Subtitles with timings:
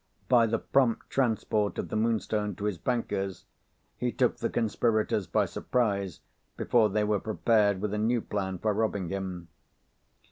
[0.27, 3.45] By the prompt transport of the Moonstone to his banker's,
[3.97, 6.21] he took the conspirators by surprise
[6.57, 9.47] before they were prepared with a new plan for robbing him.